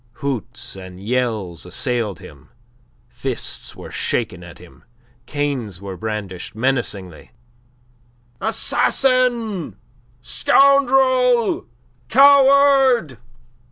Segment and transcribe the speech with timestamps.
[0.13, 2.49] Hoots and yells assailed him,
[3.07, 4.83] fists were shaken at him,
[5.27, 7.29] canes were brandished menacingly.
[8.41, 9.75] "Assassin!
[10.23, 11.67] Scoundrel!
[12.09, 13.19] Coward!